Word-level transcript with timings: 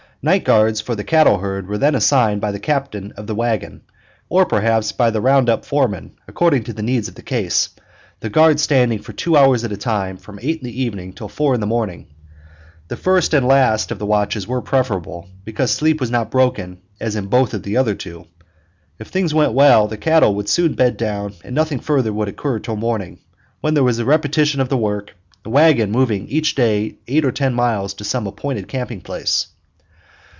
Night 0.23 0.43
guards 0.43 0.79
for 0.79 0.93
the 0.93 1.03
cattle 1.03 1.39
herd 1.39 1.67
were 1.67 1.79
then 1.79 1.95
assigned 1.95 2.41
by 2.41 2.51
the 2.51 2.59
captain 2.59 3.11
of 3.13 3.25
the 3.25 3.33
wagon, 3.33 3.81
or 4.29 4.45
perhaps 4.45 4.91
by 4.91 5.09
the 5.09 5.19
round 5.19 5.49
up 5.49 5.65
foreman, 5.65 6.11
according 6.27 6.63
to 6.65 6.73
the 6.73 6.83
needs 6.83 7.07
of 7.07 7.15
the 7.15 7.23
case, 7.23 7.69
the 8.19 8.29
guards 8.29 8.61
standing 8.61 8.99
for 8.99 9.13
two 9.13 9.35
hours 9.35 9.63
at 9.63 9.71
a 9.71 9.77
time 9.77 10.17
from 10.17 10.37
eight 10.43 10.59
in 10.59 10.65
the 10.65 10.79
evening 10.83 11.11
till 11.11 11.27
four 11.27 11.55
in 11.55 11.59
the 11.59 11.65
morning. 11.65 12.05
The 12.87 12.97
first 12.97 13.33
and 13.33 13.47
last 13.47 13.91
watches 13.99 14.47
were 14.47 14.61
preferable, 14.61 15.27
because 15.43 15.71
sleep 15.71 15.99
was 15.99 16.11
not 16.11 16.29
broken 16.29 16.77
as 16.99 17.15
in 17.15 17.25
both 17.25 17.55
of 17.55 17.63
the 17.63 17.75
other 17.77 17.95
two. 17.95 18.27
If 18.99 19.07
things 19.07 19.33
went 19.33 19.53
well, 19.53 19.87
the 19.87 19.97
cattle 19.97 20.35
would 20.35 20.49
soon 20.49 20.75
bed 20.75 20.97
down 20.97 21.33
and 21.43 21.55
nothing 21.55 21.79
further 21.79 22.13
would 22.13 22.27
occur 22.27 22.57
until 22.57 22.75
morning, 22.75 23.17
when 23.61 23.73
there 23.73 23.83
was 23.83 23.97
a 23.97 24.05
repetition 24.05 24.61
of 24.61 24.69
the 24.69 24.77
work, 24.77 25.15
the 25.41 25.49
wagon 25.49 25.89
moving 25.89 26.27
each 26.27 26.53
day 26.53 26.97
eight 27.07 27.25
or 27.25 27.31
ten 27.31 27.55
miles 27.55 27.95
to 27.95 28.03
some 28.03 28.27
appointed 28.27 28.67
camping 28.67 29.01
place. 29.01 29.47